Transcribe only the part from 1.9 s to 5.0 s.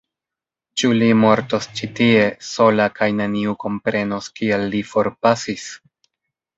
tie, sola kaj neniu komprenos kiel li